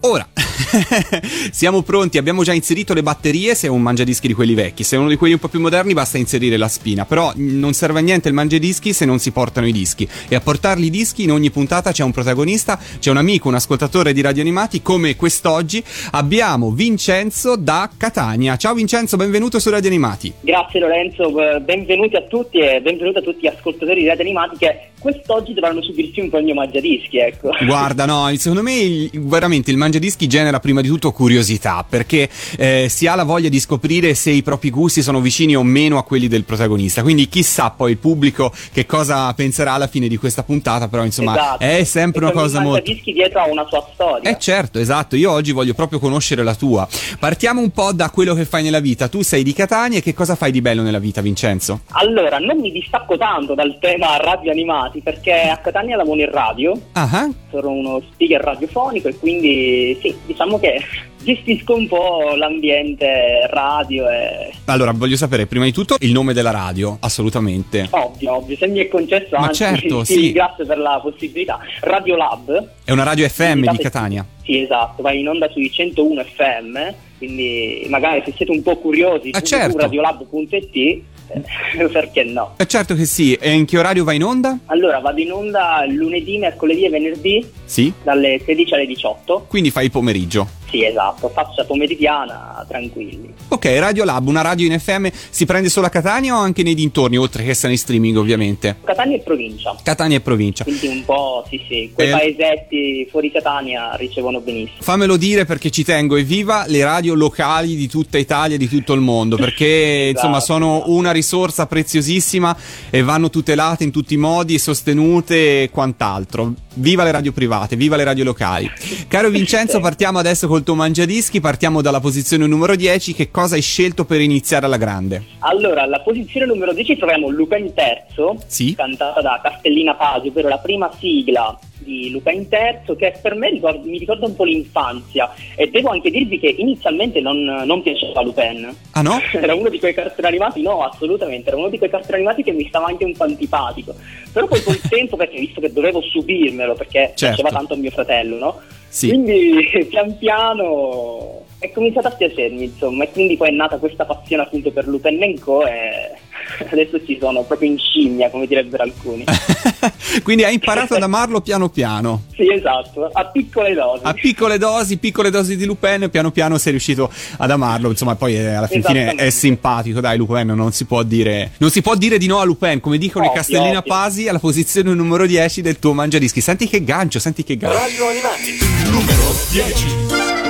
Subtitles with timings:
[0.00, 0.26] ora.
[1.50, 4.96] Siamo pronti, abbiamo già inserito le batterie se è un mangiadischi di quelli vecchi, se
[4.96, 7.98] è uno di quelli un po' più moderni basta inserire la spina, però non serve
[7.98, 11.24] a niente il mangiadischi se non si portano i dischi e a portarli i dischi
[11.24, 15.16] in ogni puntata c'è un protagonista, c'è un amico, un ascoltatore di Radio Animati come
[15.16, 18.56] quest'oggi abbiamo Vincenzo da Catania.
[18.56, 20.32] Ciao Vincenzo, benvenuto su Radio Animati.
[20.40, 21.32] Grazie Lorenzo,
[21.62, 25.82] benvenuti a tutti e benvenuti a tutti gli ascoltatori di Radio Animati che quest'oggi dovranno
[25.82, 27.50] subirsi un po' il mio mangiadischi, ecco.
[27.64, 33.06] Guarda, no, secondo me veramente il mangiadischi genera prima di tutto curiosità, perché eh, si
[33.06, 36.28] ha la voglia di scoprire se i propri gusti sono vicini o meno a quelli
[36.28, 37.02] del protagonista.
[37.02, 41.32] Quindi chissà poi il pubblico che cosa penserà alla fine di questa puntata, però insomma
[41.32, 41.64] esatto.
[41.64, 42.92] è sempre e una cosa molto...
[42.92, 44.30] dischi dietro ha una sua storia.
[44.30, 46.86] Eh certo, esatto, io oggi voglio proprio conoscere la tua.
[47.18, 49.08] Partiamo un po' da quello che fai nella vita.
[49.08, 51.80] Tu sei di Catania e che cosa fai di bello nella vita, Vincenzo?
[51.92, 54.50] Allora, non mi distacco tanto dal tema radio
[54.90, 56.72] animati, perché a Catania lavoro in radio.
[56.72, 57.34] Uh-huh.
[57.50, 60.82] Sono uno speaker radiofonico e quindi sì, diciamo che
[61.22, 64.52] gestisco un po' l'ambiente radio e...
[64.66, 67.86] Allora, voglio sapere prima di tutto il nome della radio, assolutamente.
[67.90, 70.20] Ovvio, ovvio, se mi è concesso Ma anzi, certo, ti sì.
[70.20, 71.60] ringrazio per la possibilità.
[71.80, 72.68] Radio Lab.
[72.84, 74.26] È una radio FM di Catania.
[74.42, 76.78] Sì, esatto, vai in onda sui 101 FM,
[77.18, 79.78] quindi magari se siete un po' curiosi, ah, certo.
[79.78, 81.02] radiolab.it
[81.92, 82.54] perché no?
[82.56, 84.58] Eh certo che sì, e in che orario vai in onda?
[84.66, 87.50] Allora, vado in onda lunedì, mercoledì e venerdì.
[87.64, 87.92] Sì.
[88.02, 89.46] Dalle 16 alle 18.
[89.48, 90.58] Quindi fai il pomeriggio.
[90.70, 93.34] Sì, esatto, faccia pomeridiana, tranquilli.
[93.48, 96.74] Ok, Radio Lab, una radio in FM, si prende solo a Catania o anche nei
[96.74, 98.76] dintorni, oltre che essere in streaming ovviamente?
[98.84, 99.76] Catania e provincia.
[99.82, 100.62] Catania e provincia.
[100.62, 102.10] Quindi un po', sì sì, quei eh...
[102.12, 104.80] paesetti fuori Catania ricevono benissimo.
[104.80, 108.92] Fammelo dire perché ci tengo, evviva le radio locali di tutta Italia e di tutto
[108.92, 110.92] il mondo, perché esatto, insomma sono esatto.
[110.92, 112.56] una risorsa preziosissima
[112.90, 116.52] e vanno tutelate in tutti i modi, sostenute e quant'altro.
[116.74, 118.70] Viva le radio private, viva le radio locali.
[119.08, 123.14] Caro Vincenzo, partiamo adesso col tuo mangiadischi, partiamo dalla posizione numero 10.
[123.14, 125.24] Che cosa hai scelto per iniziare alla grande?
[125.40, 128.74] Allora, alla posizione numero 10 troviamo Lupin III, sì?
[128.74, 131.58] cantata da Castellina Pasi, ovvero la prima sigla
[131.90, 136.10] di Lupin III che per me ricorda, mi ricorda un po' l'infanzia e devo anche
[136.10, 139.20] dirvi che inizialmente non, non piaceva Lupin ah no?
[139.34, 142.52] era uno di quei cartoni animati no assolutamente era uno di quei cartoni animati che
[142.52, 143.94] mi stava anche un po' antipatico
[144.32, 147.26] però poi col tempo perché visto che dovevo subirmelo perché certo.
[147.26, 148.60] piaceva tanto a mio fratello no?
[148.88, 149.08] Sì.
[149.08, 154.42] quindi pian piano è cominciato a piacermi insomma e quindi poi è nata questa passione
[154.42, 156.10] appunto per Lupin Co e
[156.72, 159.24] adesso ci sono proprio in scimmia come direbbero alcuni.
[160.24, 162.22] Quindi hai imparato ad amarlo piano piano.
[162.34, 164.00] Sì esatto a piccole dosi.
[164.04, 167.90] A piccole dosi piccole dosi di Lupin piano piano sei riuscito ad amarlo.
[167.90, 171.70] Insomma poi eh, alla fin fine è simpatico dai Lupin non si può dire non
[171.70, 172.80] si può dire di no a Lupin.
[172.80, 173.92] Come dicono ovvio, i Castellina ovvio.
[173.92, 176.40] Pasi alla posizione numero 10 del tuo mangiadischi.
[176.40, 177.78] Senti che gancio senti che gancio.
[177.78, 178.58] Radio Animati
[178.90, 180.49] numero 10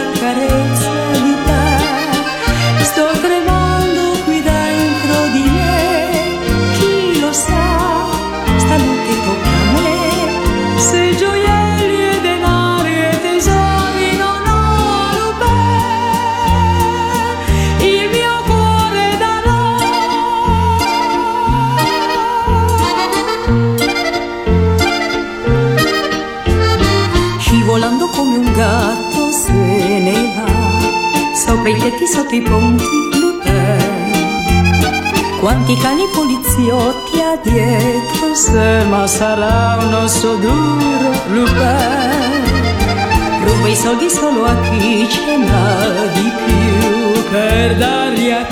[31.81, 32.85] va, sopra i tetti, sotto i ponti,
[33.19, 33.89] Lupin.
[35.39, 42.41] Quanti cani poliziotti ha dietro se ma sarà un osso duro Lupin
[43.43, 48.45] Ruba i soldi solo a chi ce n'ha di più Per darli a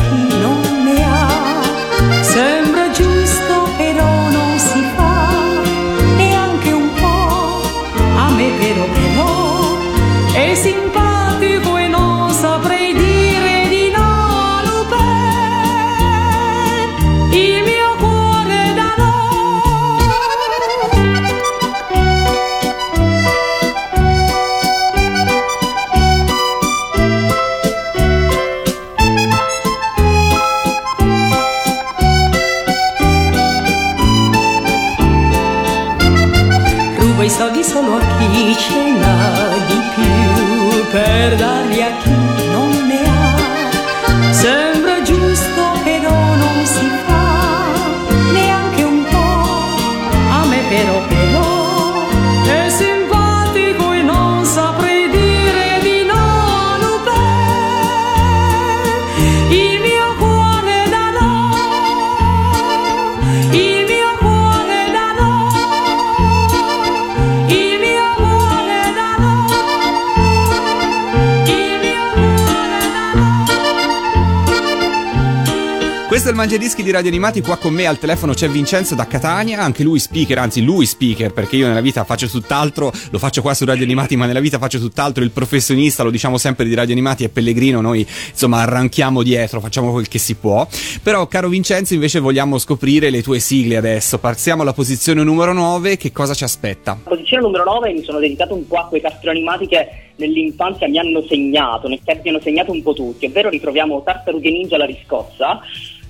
[76.50, 79.84] Il Mangiadischi di Radio Animati, qua con me al telefono c'è Vincenzo da Catania, anche
[79.84, 83.66] lui speaker, anzi lui speaker, perché io nella vita faccio tutt'altro, lo faccio qua su
[83.66, 87.24] Radio Animati, ma nella vita faccio tutt'altro, il professionista, lo diciamo sempre di Radio Animati,
[87.24, 88.00] è Pellegrino, noi
[88.31, 90.68] insomma arranchiamo dietro, facciamo quel che si può.
[91.04, 95.98] Però caro Vincenzo invece vogliamo scoprire le tue sigle adesso, passiamo alla posizione numero 9,
[95.98, 96.98] che cosa ci aspetta?
[97.04, 100.98] Posizione numero 9 mi sono dedicato un po' a quei cartoni animati che nell'infanzia mi
[100.98, 105.62] hanno segnato, ne abbiano segnato un po' tutti, ovvero ritroviamo Tartarughe Ninja la riscossa,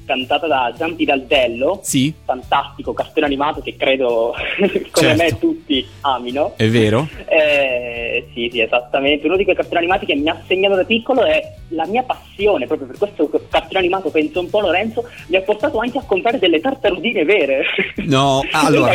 [0.09, 4.33] cantata da Giampi Daldello, Sì, fantastico cartone animato che credo
[4.89, 5.23] come Certo.
[5.23, 6.53] me tutti amino.
[6.57, 7.07] è vero?
[7.27, 9.27] Eh, sì, sì, esattamente.
[9.27, 11.39] Uno di quei cartoni animati che mi ha segnato da piccolo è
[11.69, 12.28] la mia passione
[12.67, 16.39] proprio per questo cartone animato, penso un po' Lorenzo, mi ha portato anche a comprare
[16.39, 17.63] delle tartarughine vere.
[18.05, 18.93] No, allora,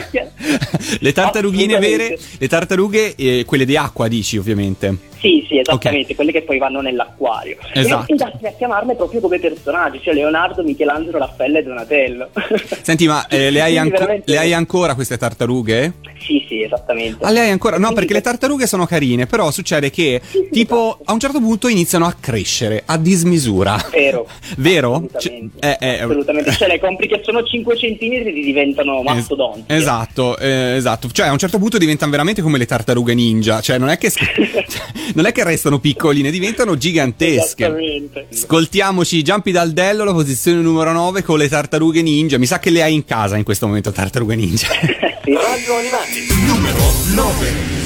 [1.00, 5.12] le tartarughine vere, le tartarughe, eh, quelle di acqua dici ovviamente.
[5.24, 7.56] Sì, sì, esattamente, quelle che poi vanno nell'acquario.
[7.72, 8.12] Esatto.
[8.12, 12.28] E andassi a chiamarle proprio come personaggi, cioè Leonardo, Michelangelo, Raffaello e Donatello.
[12.82, 15.94] Senti, ma eh, le, hai anco- veramente- le hai ancora queste tartarughe?
[16.18, 17.24] Sì, sì, esattamente.
[17.24, 17.76] Ah, le hai ancora?
[17.76, 21.02] No, Quindi perché le tartarughe sono carine, però succede che sì, tipo esatto.
[21.06, 22.98] a un certo punto iniziano a crescere a
[23.34, 23.84] dismisura.
[23.90, 24.26] Vero.
[24.56, 24.94] Vero?
[24.94, 25.58] Assolutamente.
[25.60, 26.52] Cioè, eh, eh, Assolutamente.
[26.52, 29.72] Cioè, le compri che sono 5 cm e diventano Es- mastodonti.
[29.72, 31.10] esatto, eh, esatto.
[31.10, 33.60] Cioè, a un certo punto diventano veramente come le tartarughe ninja.
[33.60, 34.12] Cioè, non è che,
[35.14, 37.64] non è che restano piccoline, diventano gigantesche.
[37.64, 38.26] Esattamente.
[38.32, 42.38] Ascoltiamoci Giampi Daldello, la posizione numero 9 con le tartarughe ninja.
[42.38, 44.68] Mi sa che le hai in casa in questo momento, tartarughe ninja.
[44.68, 45.02] Sì.
[45.24, 47.82] Radio Animati, numero 9.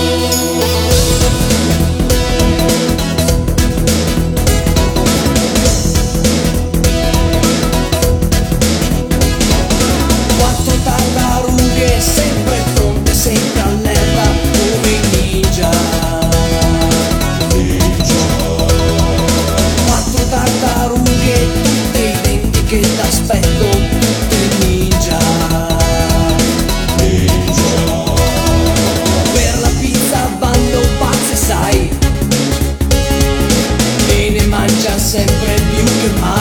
[35.16, 36.35] sempre più che mai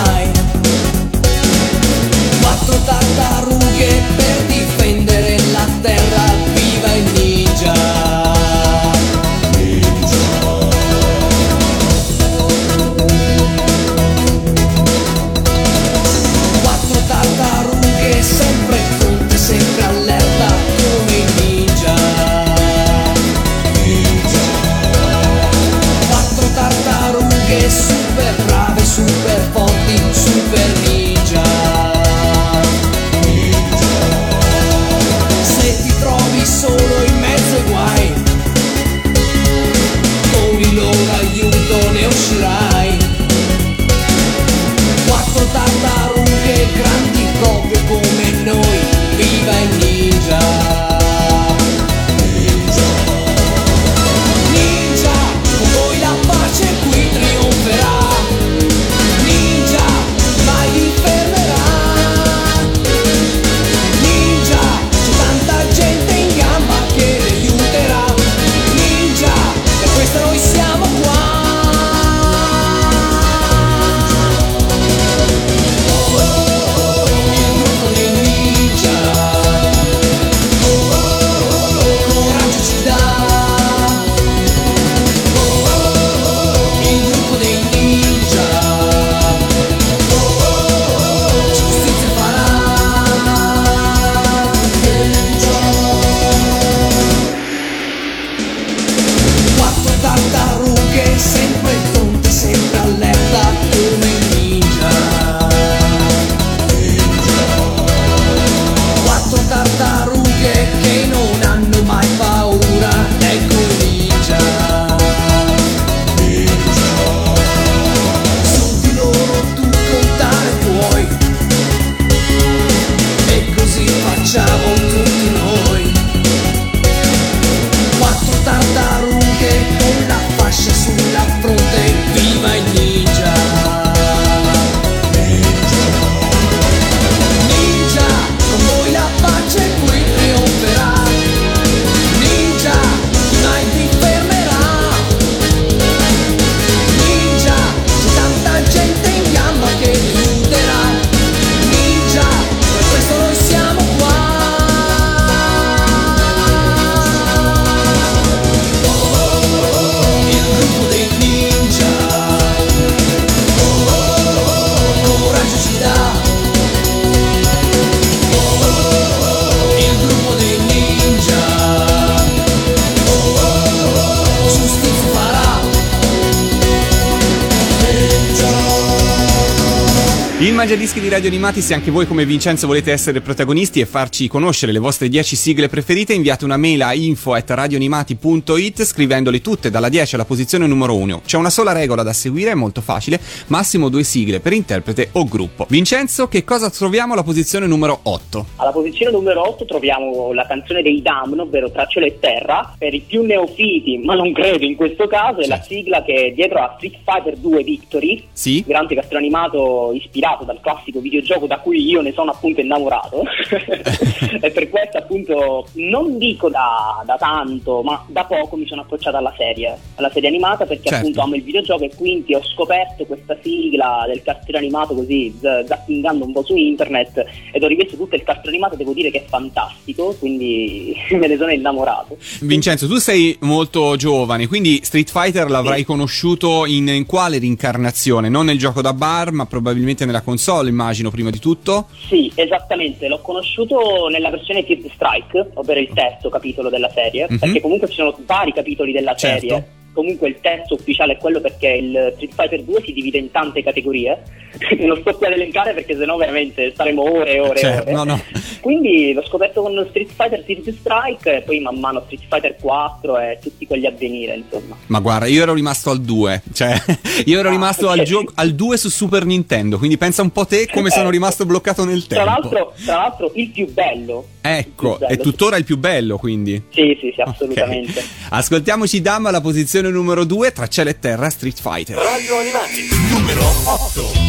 [181.25, 185.09] Radio Animati, se anche voi come Vincenzo volete essere protagonisti e farci conoscere le vostre
[185.09, 190.95] 10 sigle preferite, inviate una mail a info@radioanimati.it scrivendole tutte dalla 10 alla posizione numero
[190.95, 191.23] 1.
[191.25, 195.25] C'è una sola regola da seguire, è molto facile, massimo due sigle per interprete o
[195.25, 195.65] gruppo.
[195.71, 198.47] Vincenzo, che cosa troviamo alla posizione numero 8?
[198.57, 202.75] Alla posizione numero 8 troviamo la canzone dei Damn, ovvero Tra cielo e terra.
[202.77, 205.73] Per i più neofiti, ma non credo in questo caso, è la Certo.
[205.73, 208.63] sigla che è dietro a Street Fighter 2 Victory, Sì?
[208.67, 213.23] grande cartone animato ispirato dal classico videogioco da cui io ne sono appunto innamorato.
[214.41, 219.17] e per questo appunto non dico da, da tanto, ma da poco mi sono approcciato
[219.17, 220.97] alla serie, alla serie animata perché Certo.
[220.97, 226.25] appunto amo il videogioco e quindi ho scoperto questa sigla del cartone animato così zappingando
[226.25, 229.29] un po' su internet ed ho rivisto tutto il cartone animato, devo dire che è
[229.29, 232.17] fantastico, quindi me ne sono innamorato.
[232.41, 235.85] Vincenzo, tu sei molto giovane, quindi Street Fighter l'avrai Sì.
[235.85, 238.29] conosciuto in, in quale rincarnazione?
[238.29, 241.87] Non nel gioco da bar, ma probabilmente nella console, immagino, prima di tutto.
[242.09, 247.39] Sì, esattamente, l'ho conosciuto nella versione Third Strike, ovvero il terzo capitolo della serie, Mhm.
[247.39, 249.41] perché comunque ci sono vari capitoli della Certo.
[249.49, 249.69] serie.
[249.95, 253.63] Comunque il terzo ufficiale è quello perché il Street Fighter 2 si divide in tante
[253.63, 254.23] categorie.
[254.81, 257.93] non sto qui ad elencare perché sennò veramente staremo ore e ore Certo, ore.
[257.93, 258.21] no, no.
[258.61, 263.19] Quindi l'ho scoperto con Street Fighter Third Strike e poi man mano Street Fighter 4
[263.19, 264.77] e tutti quelli a venire, insomma.
[264.87, 266.75] Ma guarda, io ero rimasto al 2, cioè
[267.27, 270.45] io ero Ah, rimasto al, gio- al 2 su Super Nintendo, quindi pensa un po'
[270.47, 271.11] te come sono Ecco.
[271.13, 272.41] rimasto bloccato nel Tra tempo.
[272.41, 274.27] l'altro, tra l'altro il più bello.
[274.47, 276.65] Ecco, è tuttora il più bello, quindi.
[276.69, 278.05] Sì, sì, sì, assolutamente.
[278.29, 281.97] Ascoltiamoci Dam alla posizione numero 2 tra cielo e terra Street Fighter.
[281.97, 284.25] Radio Animati, numero 8.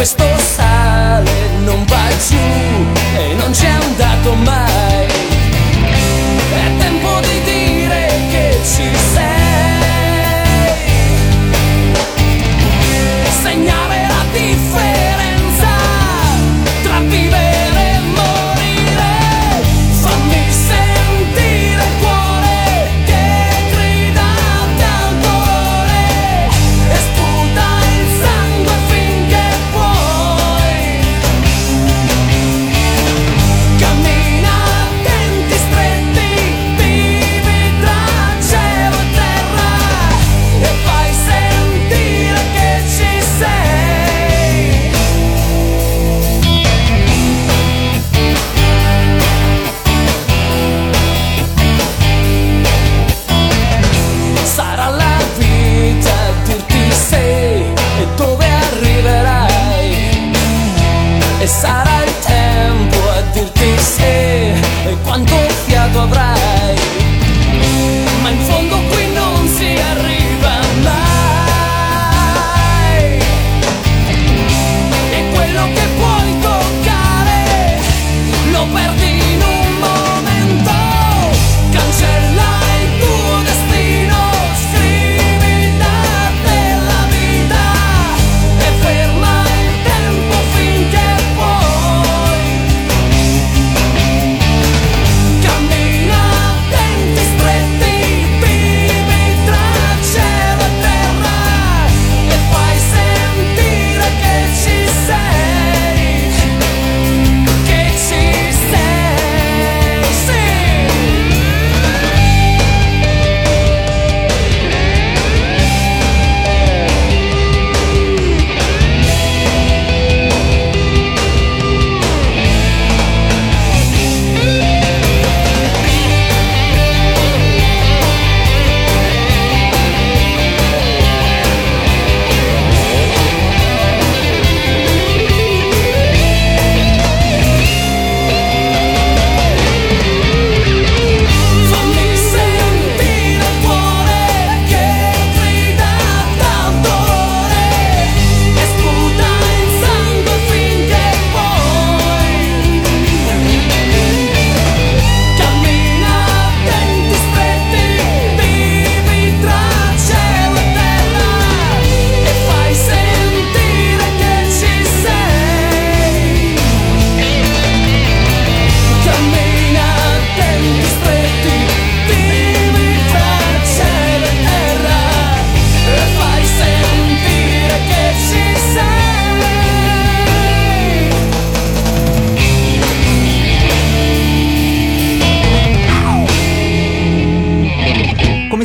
[0.00, 0.39] Ma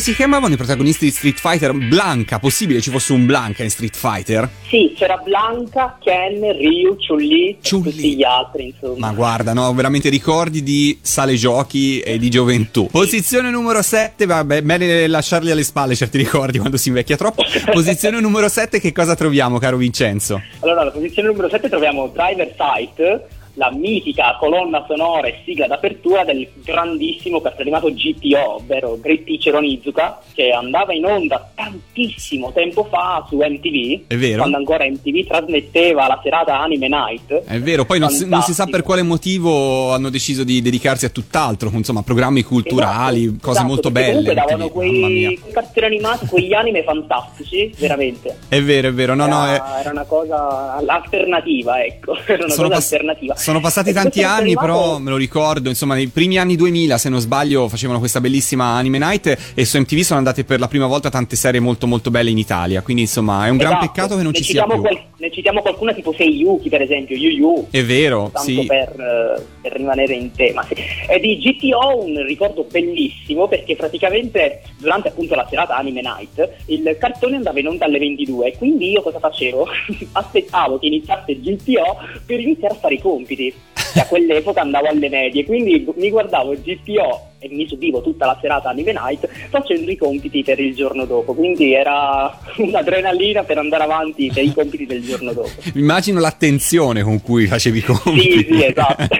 [0.05, 1.73] si chiamavano i protagonisti di Street Fighter?
[1.73, 4.47] Blanca, possibile ci fosse un Blanca in Street Fighter?
[4.67, 7.91] Sì, c'era Blanca, Ken, Ryu, Chun-Li e Chun-Li.
[7.91, 9.07] tutti gli altri, insomma.
[9.07, 12.87] Ma guarda, no, veramente ricordi di sale giochi e di gioventù.
[12.91, 17.43] Posizione numero 7, vabbè, bene lasciarli alle spalle certi ricordi quando si invecchia troppo.
[17.71, 20.39] Posizione numero 7, che cosa troviamo, caro Vincenzo?
[20.59, 23.23] Allora, alla posizione numero 7 troviamo Driver Sight,
[23.55, 29.55] la mitica colonna sonora e sigla d'apertura del grandissimo cartone animato GTO, ovvero Great Teacher
[29.55, 34.37] Onizuka, che andava in onda tantissimo tempo fa su MTV, È vero.
[34.39, 37.43] quando ancora MTV trasmetteva la serata Anime Night.
[37.45, 41.05] È vero, poi non si, non si sa per quale motivo hanno deciso di dedicarsi
[41.05, 44.07] a tutt'altro, insomma, programmi culturali, Esatto, cose esatto, molto belle.
[44.09, 48.37] Comunque davano MTV, quei quei cartoni animati, quegli anime fantastici, veramente.
[48.47, 52.17] È vero, è vero, no, no, è- era, era una cosa alternativa, ecco.
[52.25, 53.35] Era una sono, cosa pass- alternativa.
[53.45, 57.19] Sono passati tanti anni, però me lo ricordo, insomma, nei primi anni 2000, se non
[57.19, 61.11] sbaglio, facevano questa bellissima Anime Night e su MTV sono andate per la prima volta
[61.11, 63.85] tante serie molto molto belle in Italia, quindi insomma è un gran Esatto.
[63.85, 64.79] peccato che non ne ci sia più.
[64.81, 67.67] qual- ne citiamo qualcuna tipo Seiyuki, per esempio, Yu Yu.
[67.69, 68.65] È vero, Tanto sì.
[68.65, 70.65] per, per rimanere in tema.
[70.67, 76.97] E di GTO un ricordo bellissimo perché praticamente durante appunto la serata Anime Night il
[76.99, 79.67] cartone andava in onda alle 22 e quindi io cosa facevo?
[80.13, 83.34] Aspettavo che iniziasse GTO per iniziare a fare i compiti.
[83.35, 88.37] Che a quell'epoca andavo alle medie, quindi mi guardavo GTO e mi subivo tutta la
[88.41, 91.33] serata Anime Night facendo i compiti per il giorno dopo.
[91.33, 95.51] Quindi era un'adrenalina per andare avanti per i compiti del giorno dopo.
[95.75, 98.19] Immagino l'attenzione con cui facevi i compiti.
[98.19, 99.03] Sì, sì, esatto.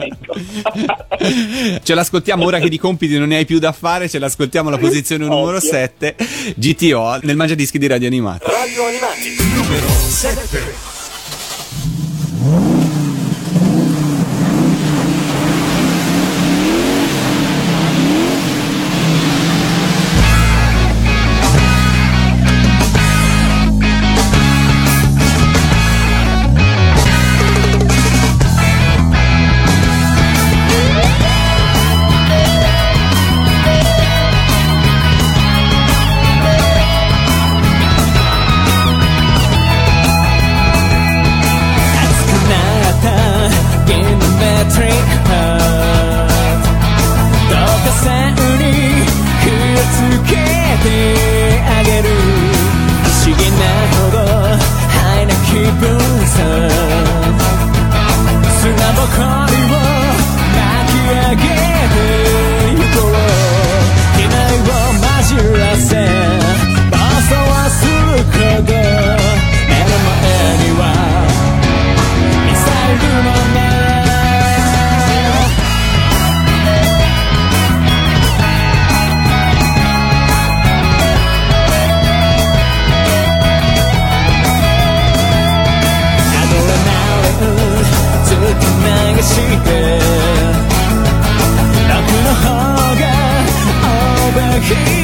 [0.00, 1.80] ecco.
[1.82, 4.78] Ce l'ascoltiamo ora che di compiti non ne hai più da fare, ce l'ascoltiamo alla
[4.78, 5.70] posizione numero Ovvio.
[5.70, 6.16] 7,
[6.56, 8.44] GTO, nel Mangiadischi di Radio Animati.
[8.46, 10.89] Radio Animati, numero 7.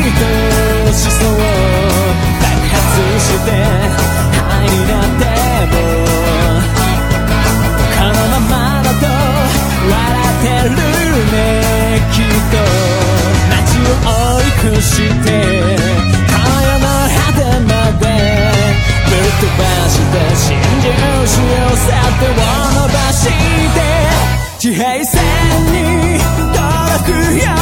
[0.07, 0.21] ーヒー
[0.87, 1.29] トしそう
[2.41, 2.79] 爆発
[3.19, 3.51] して
[4.49, 5.27] 灰になって
[5.73, 5.75] も
[7.95, 9.05] このままだと
[9.91, 10.79] 笑ってる
[11.33, 11.35] ね
[12.13, 12.55] きっと
[13.51, 15.29] 街を追い越して
[16.29, 18.05] 今夜の果てまで
[19.07, 20.47] ぶっ飛ばして真
[20.83, 20.87] 珠
[21.27, 23.19] しを去ってを伸ばし
[23.75, 23.79] て
[24.59, 25.23] 地平線
[25.73, 27.15] に届く
[27.45, 27.56] よ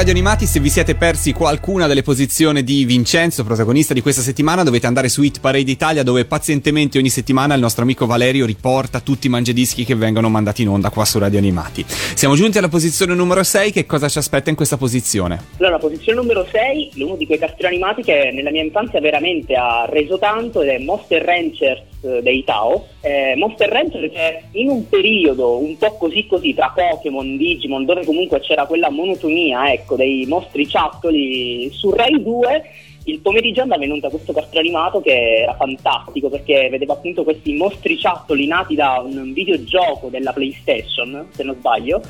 [0.00, 4.62] Radio Animati, se vi siete persi qualcuna delle posizioni di Vincenzo, protagonista di questa settimana,
[4.62, 9.00] dovete andare su Hit Parade Italia dove pazientemente ogni settimana il nostro amico Valerio riporta
[9.00, 11.84] tutti i mangiadischi che vengono mandati in onda qua su Radio Animati.
[11.86, 15.38] Siamo giunti alla posizione numero 6, che cosa ci aspetta in questa posizione?
[15.58, 19.84] Allora, posizione numero 6, uno di quei cartoni animati che nella mia infanzia veramente ha
[19.86, 22.86] reso tanto ed è Monster Ranchers eh, dei Tao.
[23.00, 28.04] Eh, Monster Ranchers che in un periodo un po' così così tra Pokémon, Digimon, dove
[28.04, 32.62] comunque c'era quella monotonia ecco, dei mostriciattoli su Rai 2
[33.04, 37.54] il pomeriggio andava in onda questo cartone animato che era fantastico perché vedeva appunto questi
[37.54, 42.02] mostriciattoli nati da un videogioco della PlayStation, se non sbaglio,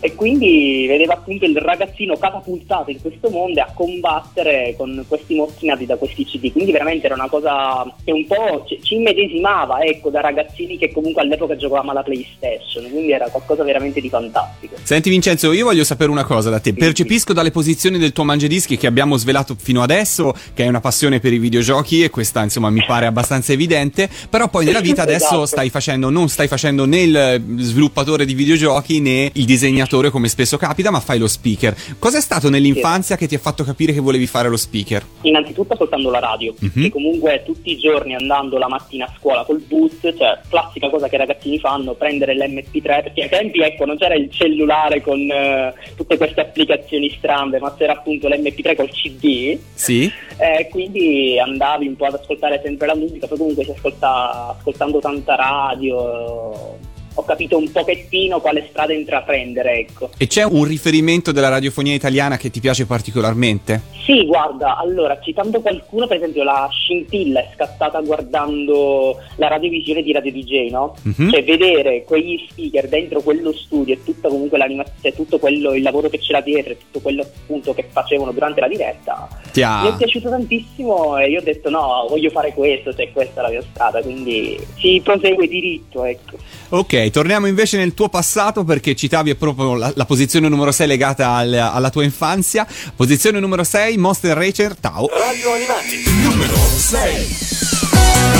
[0.00, 5.66] e quindi vedeva appunto il ragazzino catapultato in questo mondo a combattere con questi mostri
[5.66, 10.10] nati da questi CD quindi veramente era una cosa che un po' ci immedesimava ecco
[10.10, 12.90] da ragazzini che comunque all'epoca giocavamo alla Playstation.
[12.90, 14.76] Quindi era qualcosa veramente di fantastico.
[14.82, 16.72] Senti Vincenzo io voglio sapere una cosa da te.
[16.74, 21.20] Percepisco dalle posizioni del tuo mangiadischi che abbiamo svelato fino adesso che hai una passione
[21.20, 25.26] per i videogiochi e questa insomma mi pare abbastanza evidente però poi nella vita adesso
[25.26, 25.46] Esatto.
[25.46, 30.56] stai facendo non stai facendo né il sviluppatore di videogiochi né il disegnatore come spesso
[30.56, 34.26] capita ma fai lo speaker cos'è stato nell'infanzia che ti ha fatto capire che volevi
[34.26, 35.02] fare lo speaker?
[35.22, 36.82] innanzitutto ascoltando la radio Mhm.
[36.82, 41.08] che comunque tutti i giorni andando la mattina a scuola col bus cioè classica cosa
[41.08, 45.18] che i ragazzini fanno prendere l'MP3 perché ai tempi ecco non c'era il cellulare con
[45.18, 50.10] eh, tutte queste applicazioni strane ma c'era appunto l'MP3 col CD Sì?
[50.38, 54.98] Eh, quindi andavi un po' ad ascoltare sempre la musica, poi comunque si ascolta ascoltando
[55.00, 56.76] tanta radio.
[57.18, 60.10] Ho capito un pochettino quale strada intraprendere, ecco.
[60.16, 63.82] E c'è un riferimento della radiofonia italiana che ti piace particolarmente?
[64.04, 70.12] Sì, guarda, allora, citando qualcuno, per esempio, la scintilla è scattata guardando la radiovisione di
[70.12, 70.94] Radio DJ, no?
[71.02, 71.30] Mhm.
[71.30, 76.08] Cioè, vedere quegli speaker dentro quello studio e tutta comunque l'animazione, tutto quello, il lavoro
[76.08, 79.28] che c'era dietro e tutto quello appunto che facevano durante la diretta,
[79.60, 83.40] ha- mi è piaciuto tantissimo e io ho detto no, voglio fare questo, cioè questa
[83.40, 86.36] è la mia strada, quindi si prosegue diritto, ecco.
[86.70, 91.30] Ok, torniamo invece nel tuo passato perché citavi proprio la, la posizione numero 6 legata
[91.30, 92.66] al- alla tua infanzia.
[92.94, 95.08] Posizione numero 6, Monster Racer Tao.
[95.08, 98.36] Radio Animati, numero 6.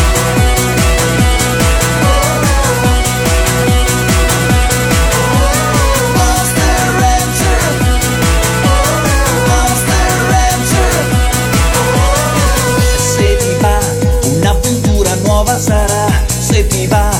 [13.15, 13.79] Se ti va,
[14.37, 16.07] un'avventura nuova sarà.
[16.27, 17.11] Se ti va,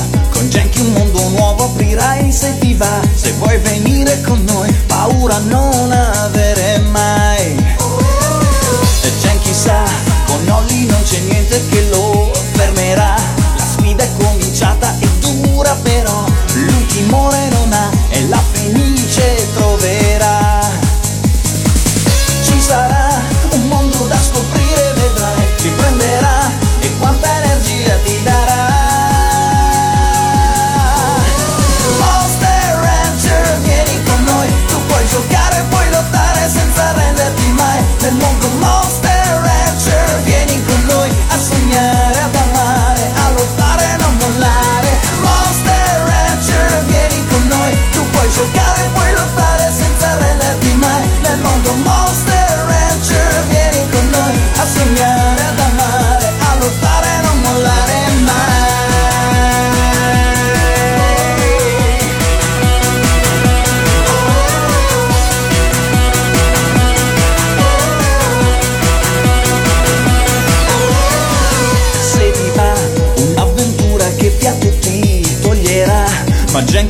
[0.49, 2.31] con Genki un mondo nuovo aprirai.
[2.31, 6.18] Se ti va, se vuoi venire con noi, paura non avere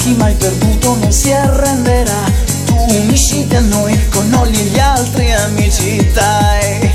[0.10, 2.24] Genki mai perduto non si arrenderà.
[2.66, 6.92] Tu unisciti a noi con Olli gli altri amici dai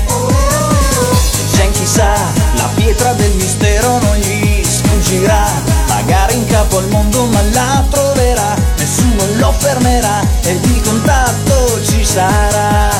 [1.53, 2.13] Genki sa,
[2.55, 5.45] la pietra del mistero non gli sfuggirà.
[5.87, 8.53] Magari in capo al mondo ma la troverà.
[8.77, 12.94] Nessuno lo fermerà e di contatto ci sarà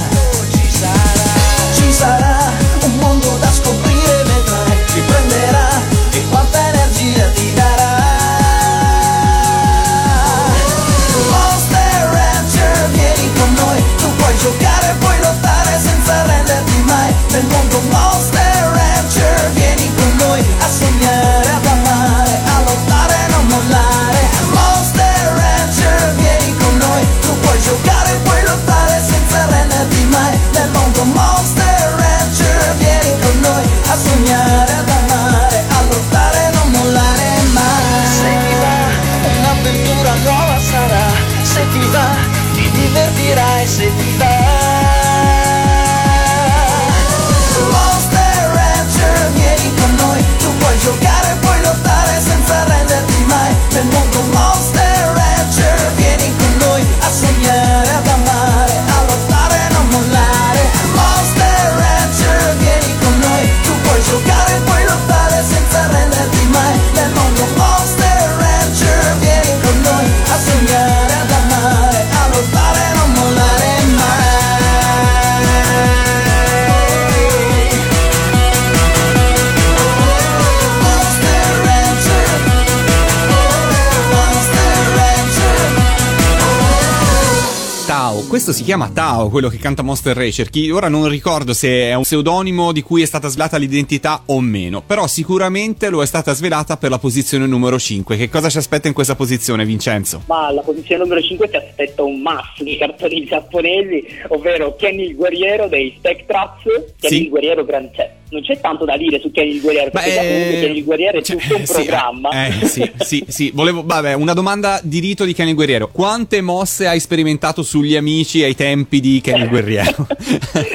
[88.45, 90.51] questo si chiama Tao, quello che canta Monster Racer.
[90.51, 94.39] Chi ora non ricordo se è un pseudonimo di cui è stata svelata l'identità o
[94.39, 98.15] meno, però sicuramente lo è stata svelata per la posizione numero 5.
[98.15, 100.21] Che cosa ci aspetta in questa posizione, Vincenzo?
[100.27, 105.15] Ma alla posizione numero 5 ti aspetta un mass di cartoni giapponesi, ovvero Kenny il
[105.15, 106.63] guerriero dei Spectraps,
[106.99, 107.23] Kenny Sì.
[107.23, 107.89] il guerriero gran...
[108.29, 111.21] non c'è tanto da dire su Kenny il guerriero, perché Beh, Kenny il guerriero è
[111.21, 112.47] cioè, tutto un sì, programma.
[112.47, 113.51] Eh, sì, sì, sì.
[113.53, 115.89] Volevo, vabbè, una domanda di rito di Kenny Guerriero.
[115.89, 120.07] Quante mosse hai sperimentato sugli amici ai tempi di Kenny Guerriero?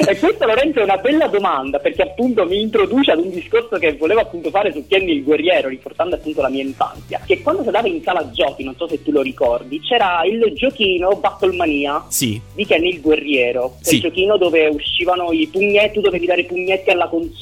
[0.07, 3.93] e questa Lorenzo è una bella domanda perché appunto mi introduce ad un discorso che
[3.93, 7.67] volevo appunto fare su Kenny il guerriero riportando appunto la mia infanzia che quando si
[7.67, 12.39] andava in sala giochi non so se tu lo ricordi c'era il giochino Battlemania sì.
[12.53, 13.95] di Kenny il guerriero Sì.
[13.95, 17.39] il giochino dove uscivano i pugnetti tu dovevi dare i pugnetti alla console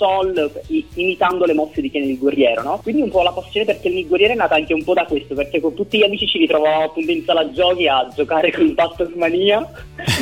[0.68, 2.80] i- imitando le mosse di Kenny il guerriero no?
[2.82, 5.06] quindi un po' la passione per Kenny il guerriero è nata anche un po' da
[5.06, 8.74] questo perché con tutti gli amici ci ritrovavamo appunto in sala giochi a giocare con
[8.74, 9.70] Battlemania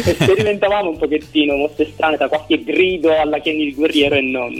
[0.06, 4.54] e sperimentavamo un pochettino mosse strane tra qualche grido alla Kenny il guerriero e non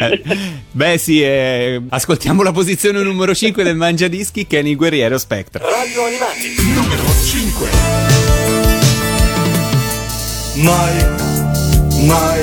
[0.00, 0.22] Eh,
[0.72, 5.64] Beh, sì, eh, ascoltiamo la posizione numero 5 del Mangiadischi, Kenny Guerriero Spectra.
[5.68, 7.68] Radio Animati, numero 5.
[10.56, 12.42] mai, mai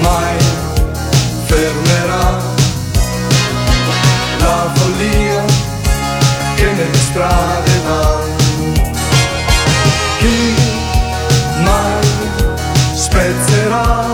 [0.00, 0.36] Mai
[1.46, 2.36] fermerà
[4.38, 5.44] la follia
[6.54, 8.18] che nelle strade va?
[10.18, 10.54] Chi
[11.62, 12.06] mai
[12.94, 14.06] spezzerà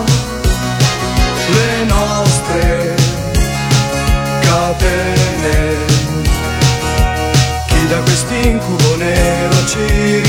[1.55, 2.95] le nostre
[4.41, 5.75] catene?
[7.67, 10.24] Chi da quest'incubo nero ci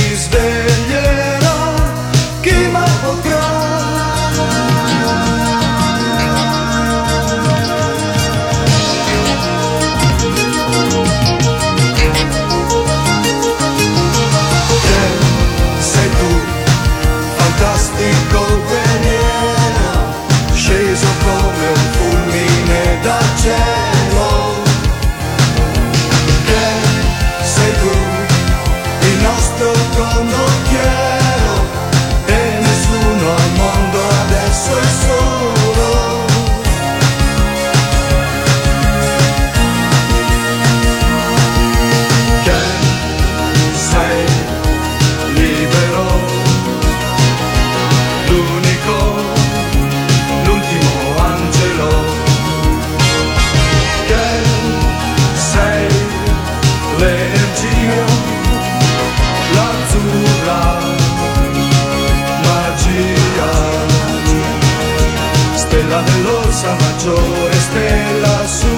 [66.56, 68.75] dell'orsa maggiore, stella su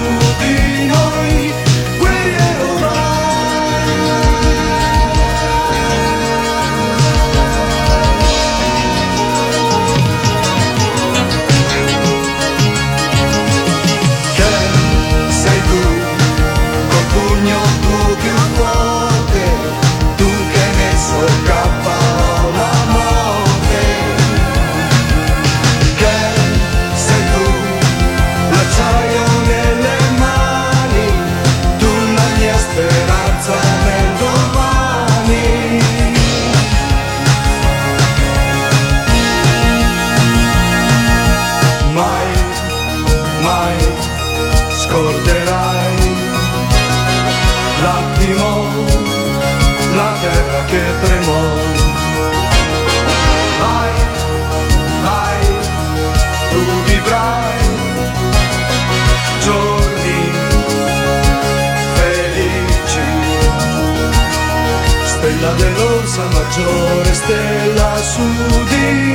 [66.49, 68.21] maggiore, stella su
[68.69, 69.08] di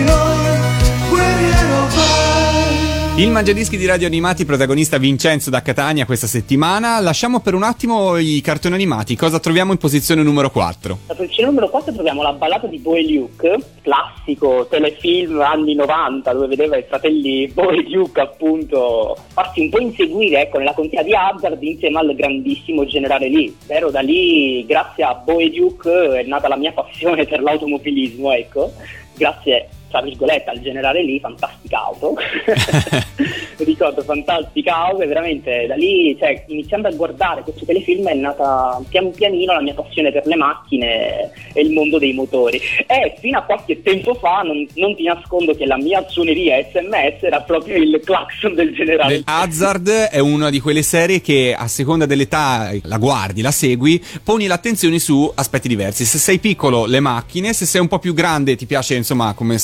[3.16, 6.98] Il Mangiadischi di Radio Animati, protagonista Vincenzo da Catania questa settimana.
[6.98, 9.14] Lasciamo per un attimo i cartoni animati.
[9.14, 10.98] Cosa troviamo in posizione numero 4?
[11.07, 16.48] La posizione numero 4 troviamo la ballata di Boe Luke, classico telefilm anni 90 dove
[16.48, 21.62] vedeva i fratelli Boe Luke appunto farsi un po' inseguire ecco, nella contea di Hazard
[21.62, 23.55] insieme al grandissimo generale Lee.
[23.66, 28.72] Vero, da lì grazie a Boe Luke è nata la mia passione per l'automobilismo, ecco.
[29.16, 32.16] Grazie tra virgolette al generale lì, fantastica auto.
[33.59, 38.83] Ricordo fantastica auto e veramente da lì, cioè, iniziando a guardare questo telefilm è nata
[38.88, 42.61] pian pianino la mia passione per le macchine e il mondo dei motori.
[42.88, 47.22] E fino a qualche tempo fa non, non ti nascondo che la mia suoneria SMS
[47.22, 49.22] era proprio il clacson del generale.
[49.24, 54.48] Hazard è una di quelle serie che a seconda dell'età la guardi, la segui, poni
[54.48, 56.04] l'attenzione su aspetti diversi.
[56.04, 59.59] Se sei piccolo, le macchine, se sei un po' più grande, ti piace insomma come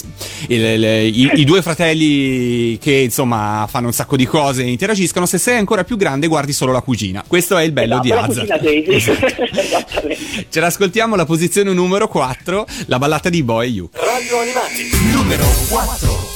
[0.49, 5.27] il- il- i, i due fratelli che insomma fanno un sacco di cose e interagiscono.
[5.27, 7.23] Se sei ancora più grande, guardi solo la cugina.
[7.27, 8.49] Questo è il bello Esatto, di la Hazard.
[10.49, 13.89] Ce l'ascoltiamo alla posizione numero 4, la ballata di Boy You.
[13.93, 16.29] Radio Animati, numero 4.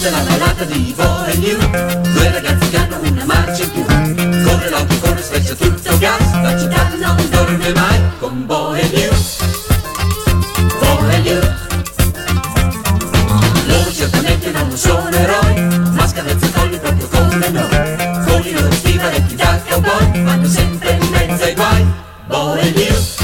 [0.00, 1.58] Questa è la ballata di Bo e New.
[2.14, 3.84] Due ragazzi che hanno una marcia in più.
[3.84, 6.40] Corre l'auto, corre, sfreccia tutto gas.
[6.40, 9.12] La città non dorme mai con Bo e New.
[10.78, 11.40] Bo e New.
[13.66, 15.60] Loro certamente non sono eroi
[15.92, 18.24] Ma scavezza i colli proprio come noi.
[18.24, 21.86] Con i loro stivaletti da cowboy Vanno sempre in mezzo ai guai.
[22.26, 23.19] Bo e New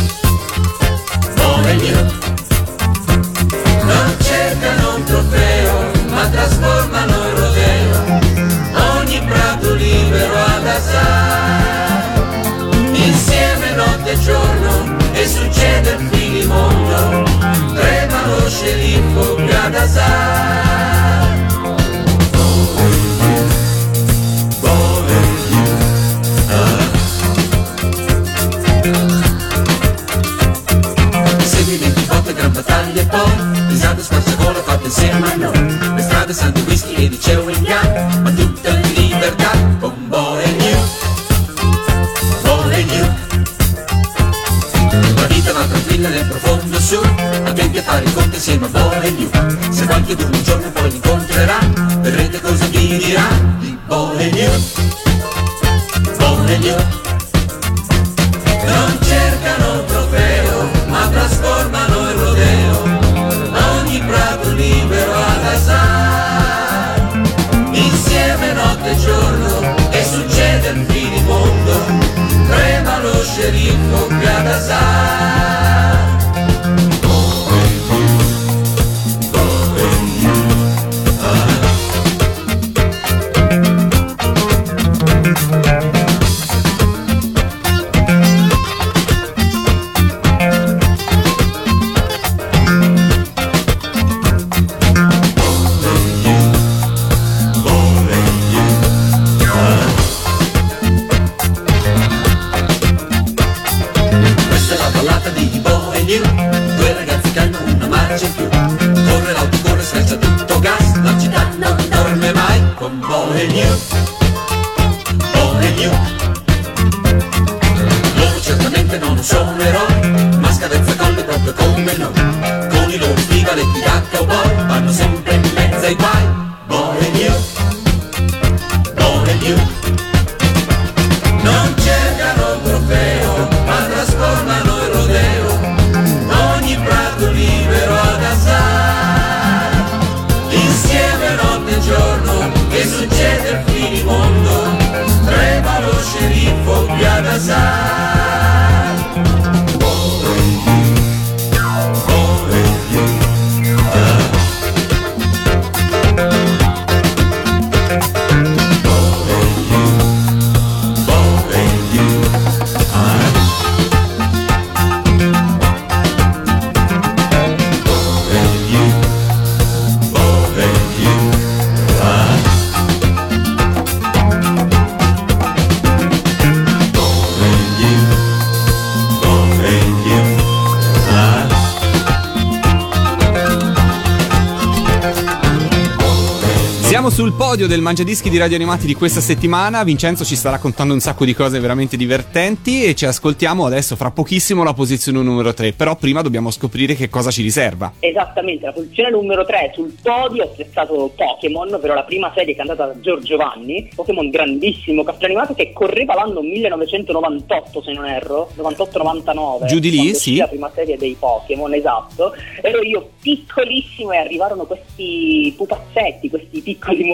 [187.67, 190.99] Sul podio del Mangiadischi di Radio Animati di questa settimana, Vincenzo ci sta raccontando un
[190.99, 195.73] sacco di cose veramente divertenti e ci ascoltiamo adesso fra pochissimo la posizione numero 3,
[195.73, 197.93] però prima dobbiamo scoprire che cosa ci riserva.
[198.01, 202.87] Esattamente, la posizione numero 3 sul podio ho piazzato Pokémon, ovvero la prima serie cantata
[202.87, 209.67] da Giorgio Vanni, Pokémon grandissimo, cartone animato che correva l'anno 1998 se non erro, 98-99.
[209.67, 210.39] Giù di lì, sì.
[210.39, 212.35] La prima serie dei Pokémon, esatto.
[212.63, 217.05] Ero io piccolissimo e arrivarono questi pupazzetti, questi piccoli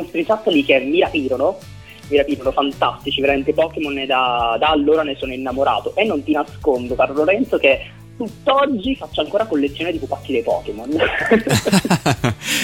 [0.65, 1.59] che mi rapirono.
[2.09, 5.95] Mi rapirono fantastici, veramente Pokémon da, da allora ne sono innamorato.
[5.95, 7.81] E non ti nascondo, caro Lorenzo, che
[8.17, 10.91] tutt'oggi faccio ancora collezione di pupazzi dei Pokémon.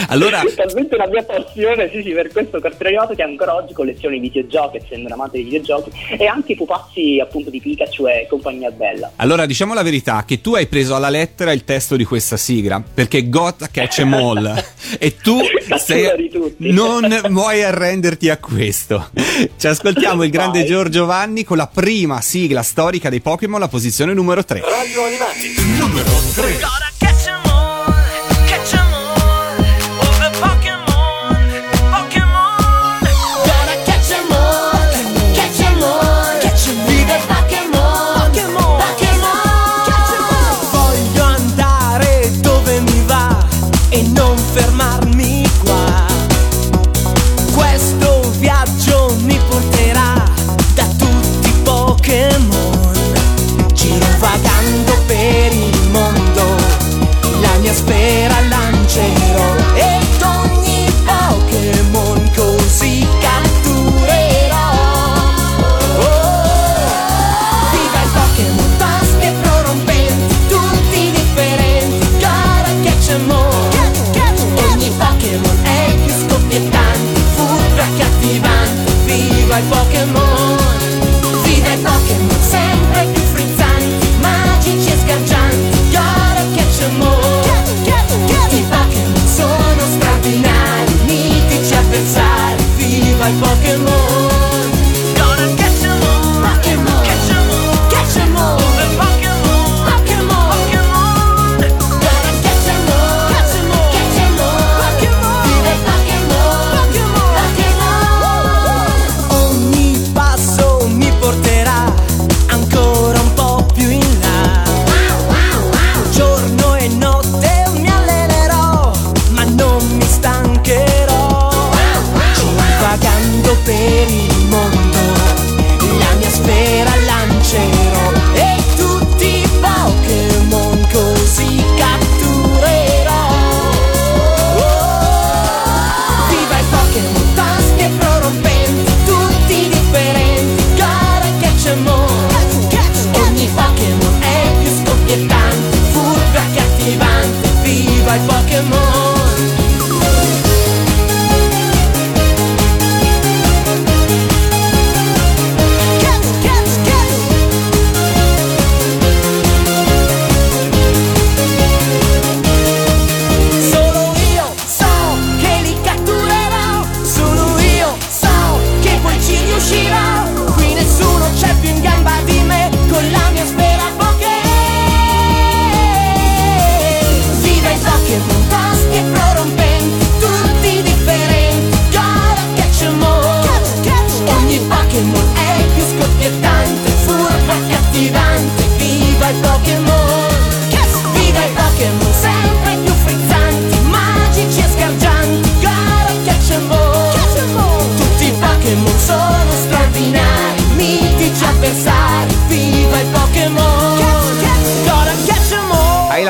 [0.09, 4.15] allora, talmente la mia passione sì, sì, per questo cartone animato che ancora oggi colleziono
[4.15, 8.27] i videogiochi, essendo un amante dei videogiochi, e anche i pupazzi appunto di Pikachu e
[8.29, 9.13] compagnia bella.
[9.17, 12.83] allora diciamo la verità che tu hai preso alla lettera il testo di questa sigla,
[12.93, 14.65] perché Got Catch 'em All
[14.99, 15.39] e tu
[15.77, 19.11] sei, non vuoi arrenderti a questo.
[19.57, 20.69] Ci ascoltiamo il grande Vai.
[20.69, 24.61] Giorgio Vanni con la prima sigla storica dei Pokémon, la posizione numero 3.
[24.61, 25.38] Radio Animati,
[25.79, 26.98] numero 3.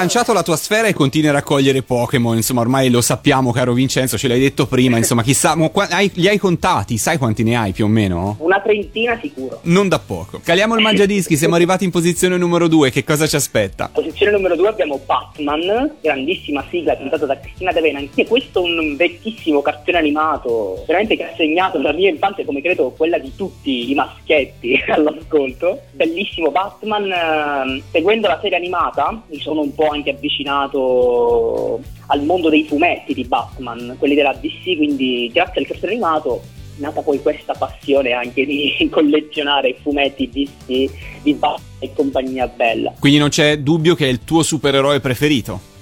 [0.09, 4.17] Lanciato la tua sfera e continui a raccogliere Pokémon, insomma ormai lo sappiamo caro Vincenzo,
[4.17, 7.73] ce l'hai detto prima, insomma chissà, qua- hai- li hai contati, sai quanti ne hai
[7.73, 8.37] più o meno?
[8.39, 9.61] Una trentina sicuro.
[9.63, 10.41] Non da poco.
[10.45, 13.89] Caliamo il mangiadischi, siamo arrivati in posizione numero 2, che cosa ci aspetta?
[13.91, 19.63] Posizione numero 2 abbiamo Batman, grandissima sigla cantata da Cristina D'Avena, anche questo un vecchissimo
[19.63, 23.95] cartone animato, veramente che ha segnato la mia infanzia come credo quella di tutti i
[23.95, 25.85] maschietti all'ascolto.
[25.93, 32.51] Bellissimo Batman, ehm, seguendo la serie animata mi sono un po' anche avvicinato al mondo
[32.51, 37.21] dei fumetti di Batman, quelli della DC, quindi grazie al cartone animato è nata poi
[37.21, 40.91] questa passione anche di collezionare fumetti DC
[41.23, 42.95] di Batman e compagnia bella.
[42.99, 45.77] Quindi non c'è dubbio che è il tuo supereroe preferito.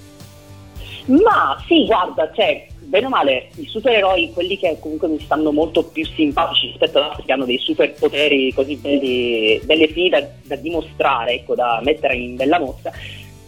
[1.06, 5.84] Ma sì, guarda, cioè, bene o male, i supereroi, quelli che comunque mi stanno molto
[5.84, 10.56] più simpatici rispetto ad altri che hanno dei superpoteri così belli, belle fini da, da
[10.56, 12.92] dimostrare, ecco, da mettere in bella mostra,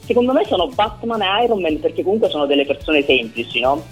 [0.05, 3.85] secondo me sono Batman e Iron Man perché comunque sono delle persone semplici, no?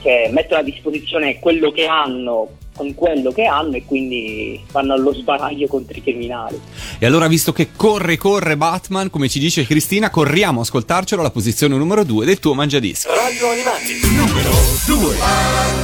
[0.00, 5.14] Che mettono a disposizione quello che hanno con quello che hanno e quindi vanno allo
[5.14, 6.60] sbaraglio contro i criminali.
[6.98, 11.30] E allora, visto che corre, corre Batman, come ci dice Cristina, corriamo a ascoltarcelo alla
[11.30, 13.08] posizione numero 2 del tuo mangiadischi.
[13.08, 14.50] Radio Animati, numero
[14.86, 15.83] 2.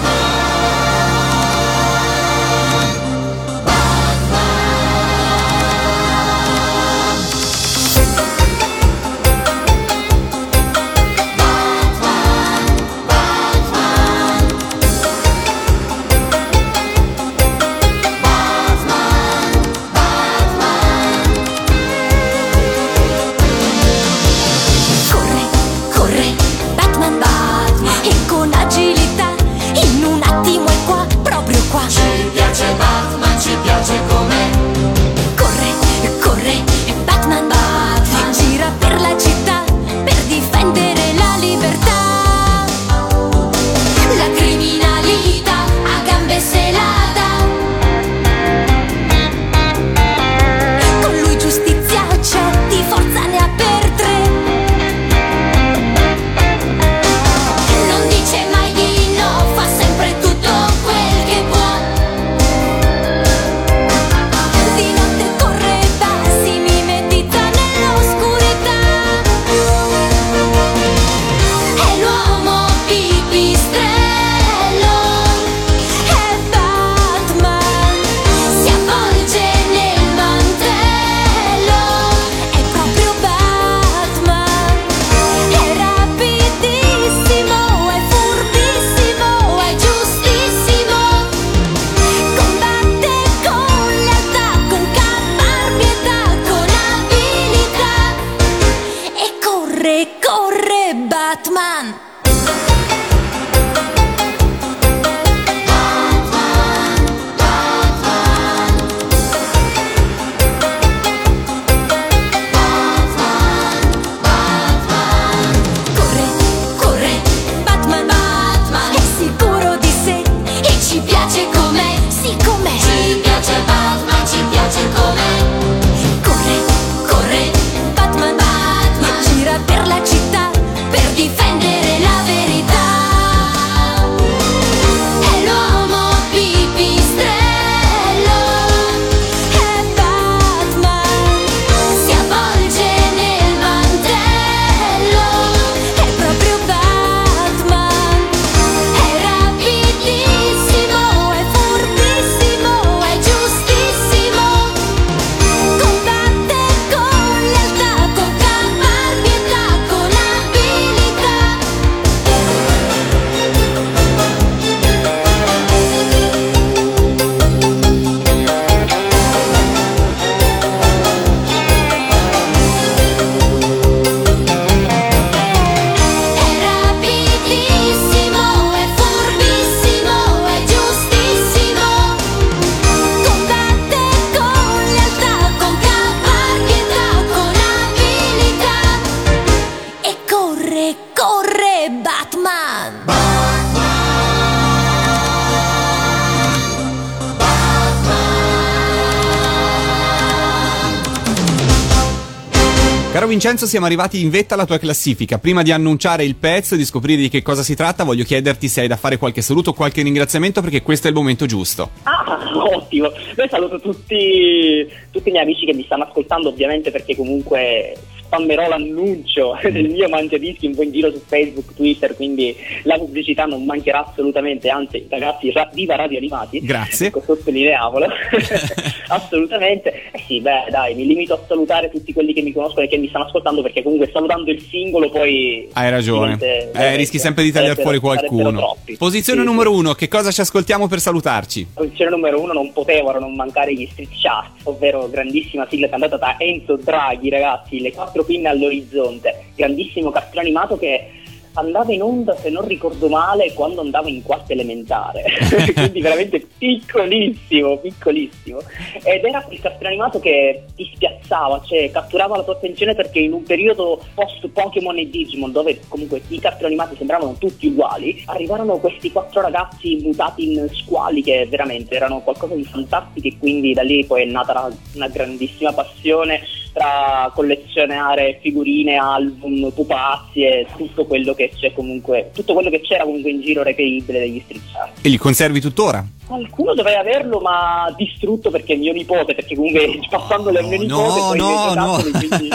[203.40, 205.38] Vincenzo, siamo arrivati in vetta alla tua classifica.
[205.38, 208.68] Prima di annunciare il pezzo e di scoprire di che cosa si tratta, voglio chiederti
[208.68, 211.88] se hai da fare qualche saluto o qualche ringraziamento perché questo è il momento giusto.
[212.02, 212.38] Ah,
[212.70, 213.10] ottimo.
[213.34, 217.96] Beh, saluto tutti, tutti i miei amici che mi stanno ascoltando, ovviamente, perché comunque
[218.30, 222.54] spammerò l'annuncio del mio mangiadischi un po' in giro su Facebook, Twitter, quindi
[222.84, 224.68] la pubblicità non mancherà assolutamente.
[224.68, 226.60] Anzi, ragazzi, ra- viva Radio Animati.
[226.60, 227.08] Grazie.
[227.08, 228.06] Ecco, sottolineavolo.
[229.08, 229.92] assolutamente.
[230.12, 232.96] Eh sì, beh, dai, mi limito a salutare tutti quelli che mi conoscono e che
[232.96, 235.68] mi stanno ascoltando, perché comunque salutando il singolo poi...
[235.72, 236.36] Hai ragione.
[236.36, 238.76] divente- Eh, rischi sempre di tagliare fuori qualcuno.
[238.96, 241.66] Posizione Sì, numero uno, che cosa ci ascoltiamo per salutarci?
[241.74, 246.34] Posizione numero uno non potevano non mancare gli Street Shots, ovvero grandissima sigla cantata da
[246.38, 251.18] Enzo Draghi, ragazzi, le quattro pinne all'orizzonte, grandissimo cartone animato che
[251.54, 255.24] andava in onda, se non ricordo male, quando andavo in quarta elementare,
[255.74, 258.60] quindi veramente piccolissimo, piccolissimo.
[259.02, 263.32] Ed era quel cartone animato che ti spiazzava, cioè catturava la tua attenzione perché in
[263.32, 268.78] un periodo post Pokémon e Digimon, dove comunque i cartoni animati sembravano tutti uguali, arrivarono
[268.78, 273.82] questi quattro ragazzi mutati in squali che veramente erano qualcosa di fantastico e quindi da
[273.82, 276.42] lì poi è nata una grandissima passione
[276.72, 283.04] tra collezionare figurine, album, pupazzi e tutto quello che c'è comunque, tutto quello che c'era
[283.04, 284.62] comunque in giro reperibile degli street.
[285.02, 286.04] E li conservi tuttora?
[286.26, 290.82] Qualcuno doveva averlo ma distrutto perché è mio nipote, perché comunque passandolo a mio no,
[290.82, 291.98] nipote poi no, mi no.
[291.98, 292.48] esatto, quindi...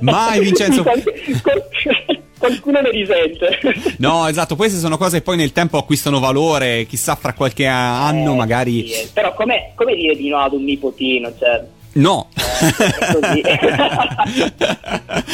[0.00, 0.82] Mai, Vincenzo.
[0.82, 1.02] Qual-
[1.42, 3.58] qual- Qualcuno ne risente.
[3.98, 8.32] No, esatto, queste sono cose che poi nel tempo acquistano valore, chissà fra qualche anno
[8.32, 8.86] Eh, magari...
[8.86, 9.10] sì, eh.
[9.12, 11.30] Però come, come dire di no ad un nipotino?
[11.38, 11.62] Cioè,
[11.92, 12.28] No.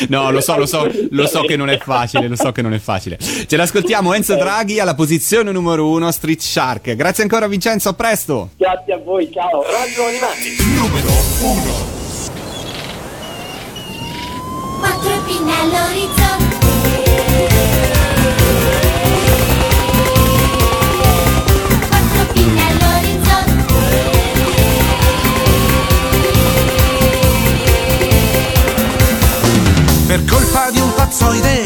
[0.09, 2.73] no, lo so, lo so, lo so che non è facile, lo so che non
[2.73, 3.19] è facile.
[3.19, 6.95] Ce l'ascoltiamo Enzo Draghi alla posizione numero uno, Street Shark.
[6.95, 8.51] Grazie ancora Vincenzo, a presto.
[8.57, 9.63] Grazie a voi, ciao.
[9.63, 11.09] Radio Animati, numero
[11.41, 11.95] 1.
[14.81, 17.56] Quattro pinne all'orizzonte
[30.17, 31.66] per colpa di un pazzoide